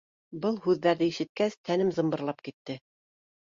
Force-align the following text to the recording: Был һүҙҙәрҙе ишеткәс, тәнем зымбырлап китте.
Был 0.45 0.55
һүҙҙәрҙе 0.63 1.09
ишеткәс, 1.11 1.59
тәнем 1.69 1.93
зымбырлап 1.99 2.43
китте. 2.49 2.79